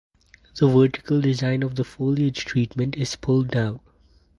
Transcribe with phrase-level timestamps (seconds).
[0.55, 3.81] The vertical design of the foliage treatment is pulled down.